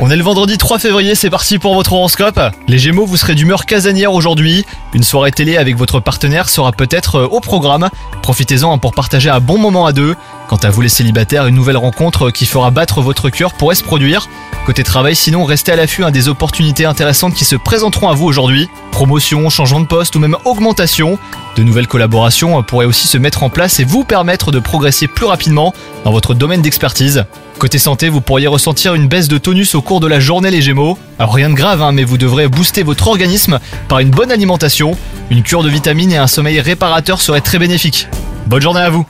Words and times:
On 0.00 0.10
est 0.10 0.16
le 0.16 0.22
vendredi 0.22 0.56
3 0.56 0.78
février, 0.78 1.14
c'est 1.14 1.28
parti 1.28 1.58
pour 1.58 1.74
votre 1.74 1.92
horoscope. 1.92 2.40
Les 2.68 2.78
Gémeaux, 2.78 3.04
vous 3.04 3.18
serez 3.18 3.34
d'humeur 3.34 3.66
casanière 3.66 4.14
aujourd'hui. 4.14 4.64
Une 4.94 5.02
soirée 5.02 5.30
télé 5.30 5.58
avec 5.58 5.76
votre 5.76 6.00
partenaire 6.00 6.48
sera 6.48 6.72
peut-être 6.72 7.16
euh, 7.16 7.26
au 7.26 7.40
programme. 7.40 7.90
Profitez-en 8.22 8.78
pour 8.78 8.94
partager 8.94 9.28
un 9.28 9.40
bon 9.40 9.58
moment 9.58 9.84
à 9.84 9.92
deux. 9.92 10.16
Quant 10.48 10.56
à 10.56 10.70
vous 10.70 10.80
les 10.80 10.88
célibataires, 10.88 11.46
une 11.46 11.54
nouvelle 11.54 11.76
rencontre 11.76 12.30
qui 12.30 12.46
fera 12.46 12.70
battre 12.70 13.02
votre 13.02 13.28
cœur 13.28 13.52
pourrait 13.52 13.74
se 13.74 13.84
produire. 13.84 14.26
Côté 14.68 14.82
travail, 14.82 15.16
sinon, 15.16 15.44
restez 15.44 15.72
à 15.72 15.76
l'affût 15.76 16.04
hein, 16.04 16.10
des 16.10 16.28
opportunités 16.28 16.84
intéressantes 16.84 17.32
qui 17.32 17.46
se 17.46 17.56
présenteront 17.56 18.10
à 18.10 18.12
vous 18.12 18.26
aujourd'hui. 18.26 18.68
Promotion, 18.90 19.48
changement 19.48 19.80
de 19.80 19.86
poste 19.86 20.14
ou 20.14 20.18
même 20.18 20.36
augmentation. 20.44 21.18
De 21.56 21.62
nouvelles 21.62 21.86
collaborations 21.86 22.58
euh, 22.58 22.60
pourraient 22.60 22.84
aussi 22.84 23.08
se 23.08 23.16
mettre 23.16 23.42
en 23.42 23.48
place 23.48 23.80
et 23.80 23.84
vous 23.84 24.04
permettre 24.04 24.52
de 24.52 24.58
progresser 24.58 25.06
plus 25.06 25.24
rapidement 25.24 25.72
dans 26.04 26.12
votre 26.12 26.34
domaine 26.34 26.60
d'expertise. 26.60 27.24
Côté 27.58 27.78
santé, 27.78 28.10
vous 28.10 28.20
pourriez 28.20 28.46
ressentir 28.46 28.94
une 28.94 29.08
baisse 29.08 29.28
de 29.28 29.38
tonus 29.38 29.74
au 29.74 29.80
cours 29.80 30.00
de 30.00 30.06
la 30.06 30.20
journée 30.20 30.50
les 30.50 30.60
Gémeaux. 30.60 30.98
Alors 31.18 31.32
rien 31.32 31.48
de 31.48 31.54
grave, 31.54 31.80
hein, 31.80 31.92
mais 31.92 32.04
vous 32.04 32.18
devrez 32.18 32.46
booster 32.46 32.82
votre 32.82 33.08
organisme 33.08 33.60
par 33.88 34.00
une 34.00 34.10
bonne 34.10 34.30
alimentation. 34.30 34.98
Une 35.30 35.42
cure 35.42 35.62
de 35.62 35.70
vitamines 35.70 36.12
et 36.12 36.18
un 36.18 36.26
sommeil 36.26 36.60
réparateur 36.60 37.22
seraient 37.22 37.40
très 37.40 37.58
bénéfiques. 37.58 38.06
Bonne 38.46 38.60
journée 38.60 38.82
à 38.82 38.90
vous 38.90 39.06